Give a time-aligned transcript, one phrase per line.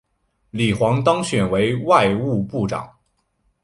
[0.49, 2.91] 李璜当选为外务部长。